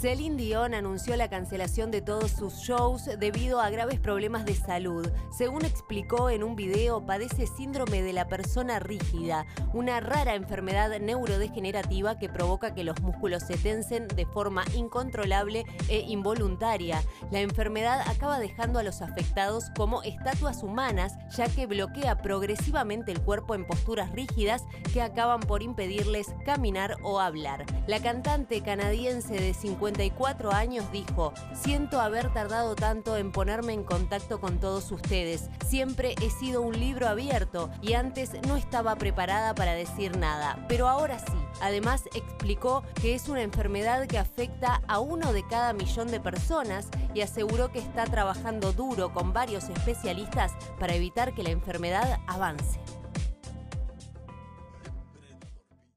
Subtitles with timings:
[0.00, 5.10] Celine Dion anunció la cancelación de todos sus shows debido a graves problemas de salud.
[5.36, 12.16] Según explicó en un video, padece síndrome de la persona rígida, una rara enfermedad neurodegenerativa
[12.16, 17.02] que provoca que los músculos se tensen de forma incontrolable e involuntaria.
[17.32, 23.20] La enfermedad acaba dejando a los afectados como estatuas humanas, ya que bloquea progresivamente el
[23.20, 24.62] cuerpo en posturas rígidas
[24.92, 27.66] que acaban por impedirles caminar o hablar.
[27.88, 33.84] La cantante canadiense de 50 54 años dijo, siento haber tardado tanto en ponerme en
[33.84, 35.48] contacto con todos ustedes.
[35.66, 40.88] Siempre he sido un libro abierto y antes no estaba preparada para decir nada, pero
[40.88, 41.32] ahora sí.
[41.62, 46.88] Además explicó que es una enfermedad que afecta a uno de cada millón de personas
[47.14, 52.78] y aseguró que está trabajando duro con varios especialistas para evitar que la enfermedad avance.